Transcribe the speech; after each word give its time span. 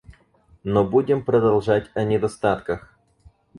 Но 0.63 0.83
будем 0.83 1.23
продолжать 1.23 1.91
о 1.93 2.03
недостатках. 2.05 2.97